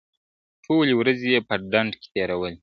[0.65, 2.55] •ټولي ورځي یې په ډنډ کي تېرولې-